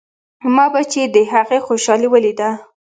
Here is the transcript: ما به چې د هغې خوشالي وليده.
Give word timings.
ما 0.55 0.65
به 0.73 0.81
چې 0.91 1.01
د 1.15 1.17
هغې 1.31 1.59
خوشالي 1.65 2.07
وليده. 2.09 2.49